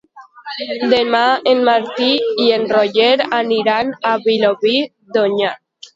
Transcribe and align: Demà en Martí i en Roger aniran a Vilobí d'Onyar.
Demà 0.93 1.19
en 1.51 1.61
Martí 1.67 2.09
i 2.45 2.49
en 2.55 2.65
Roger 2.71 3.13
aniran 3.43 3.93
a 4.13 4.15
Vilobí 4.25 4.75
d'Onyar. 5.19 5.55